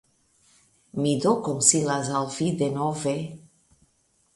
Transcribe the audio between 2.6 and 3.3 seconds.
denove.